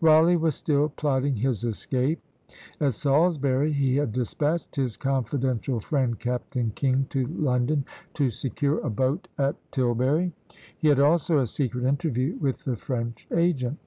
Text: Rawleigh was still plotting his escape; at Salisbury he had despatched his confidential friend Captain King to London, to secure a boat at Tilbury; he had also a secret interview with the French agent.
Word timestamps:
Rawleigh 0.00 0.34
was 0.40 0.56
still 0.56 0.88
plotting 0.88 1.36
his 1.36 1.62
escape; 1.62 2.20
at 2.80 2.94
Salisbury 2.94 3.70
he 3.72 3.94
had 3.94 4.12
despatched 4.12 4.74
his 4.74 4.96
confidential 4.96 5.78
friend 5.78 6.18
Captain 6.18 6.72
King 6.74 7.06
to 7.10 7.24
London, 7.28 7.84
to 8.14 8.28
secure 8.30 8.80
a 8.80 8.90
boat 8.90 9.28
at 9.38 9.54
Tilbury; 9.70 10.32
he 10.76 10.88
had 10.88 10.98
also 10.98 11.38
a 11.38 11.46
secret 11.46 11.84
interview 11.84 12.34
with 12.40 12.64
the 12.64 12.74
French 12.74 13.28
agent. 13.32 13.78